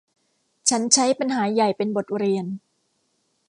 [0.69, 2.45] ฉันใช้ปัญหาใหญ่เป็นบทเรียน